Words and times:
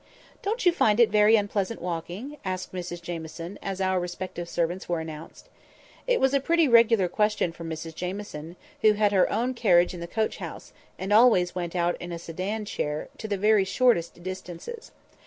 "Don't 0.41 0.65
you 0.65 0.71
find 0.71 0.99
it 0.99 1.11
very 1.11 1.35
unpleasant 1.35 1.79
walking?" 1.79 2.37
asked 2.43 2.73
Mrs 2.73 3.03
Jamieson, 3.03 3.59
as 3.61 3.79
our 3.79 3.99
respective 3.99 4.49
servants 4.49 4.89
were 4.89 4.99
announced. 4.99 5.47
It 6.07 6.19
was 6.19 6.33
a 6.33 6.39
pretty 6.39 6.67
regular 6.67 7.07
question 7.07 7.51
from 7.51 7.69
Mrs 7.69 7.93
Jamieson, 7.93 8.55
who 8.81 8.93
had 8.93 9.11
her 9.11 9.31
own 9.31 9.53
carriage 9.53 9.93
in 9.93 9.99
the 9.99 10.07
coach 10.07 10.37
house, 10.37 10.73
and 10.97 11.13
always 11.13 11.53
went 11.53 11.75
out 11.75 12.01
in 12.01 12.11
a 12.11 12.17
sedan 12.17 12.65
chair 12.65 13.09
to 13.19 13.27
the 13.27 13.37
very 13.37 13.63
shortest 13.63 14.23
distances. 14.23 14.91